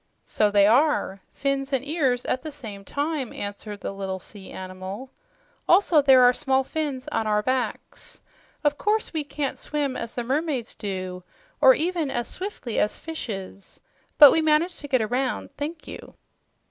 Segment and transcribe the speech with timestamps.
[0.25, 1.21] "So they are.
[1.31, 5.11] Fins and ears at the same time," answered the little sea animal.
[5.69, 8.19] "Also, there are small fins on our backs.
[8.63, 11.23] Of course, we can't swim as the mermaids do,
[11.61, 13.79] or even as swiftly as fishes;
[14.17, 16.15] but we manage to get around, thank you."